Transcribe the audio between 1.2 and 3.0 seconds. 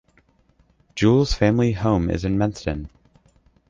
family home is in Menston.